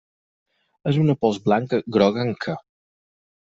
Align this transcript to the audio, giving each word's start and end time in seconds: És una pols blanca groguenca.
És 0.93 0.97
una 1.03 1.15
pols 1.21 1.39
blanca 1.49 1.83
groguenca. 1.99 2.59